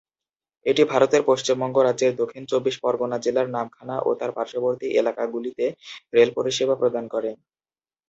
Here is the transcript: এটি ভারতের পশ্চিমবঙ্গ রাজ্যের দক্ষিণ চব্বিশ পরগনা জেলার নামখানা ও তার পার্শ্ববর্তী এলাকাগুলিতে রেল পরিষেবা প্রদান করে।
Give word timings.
এটি 0.65 0.83
ভারতের 0.91 1.21
পশ্চিমবঙ্গ 1.29 1.75
রাজ্যের 1.79 2.13
দক্ষিণ 2.15 2.43
চব্বিশ 2.51 2.75
পরগনা 2.83 3.17
জেলার 3.19 3.47
নামখানা 3.49 3.95
ও 3.99 4.19
তার 4.19 4.31
পার্শ্ববর্তী 4.37 4.87
এলাকাগুলিতে 4.99 5.65
রেল 6.15 6.29
পরিষেবা 6.37 6.75
প্রদান 6.81 7.05
করে। 7.13 7.29